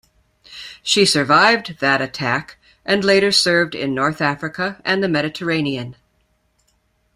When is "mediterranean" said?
5.07-5.95